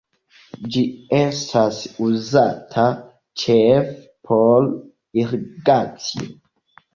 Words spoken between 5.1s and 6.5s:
irigacio.